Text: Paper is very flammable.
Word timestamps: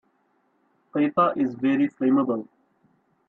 Paper 0.95 1.31
is 1.37 1.53
very 1.53 1.87
flammable. 1.87 2.47